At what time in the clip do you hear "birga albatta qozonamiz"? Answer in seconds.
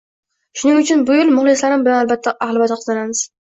2.15-3.27